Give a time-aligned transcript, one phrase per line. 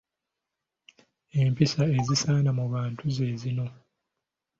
[1.41, 3.67] Empisa ezisaana mu bantu ze zino.